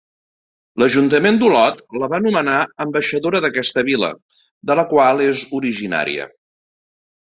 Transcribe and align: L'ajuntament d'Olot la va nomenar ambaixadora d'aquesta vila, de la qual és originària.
L'ajuntament 0.83 1.37
d'Olot 1.43 1.83
la 2.05 2.09
va 2.15 2.21
nomenar 2.27 2.57
ambaixadora 2.87 3.45
d'aquesta 3.47 3.87
vila, 3.93 4.13
de 4.73 4.81
la 4.83 4.91
qual 4.97 5.27
és 5.31 5.49
originària. 5.63 6.31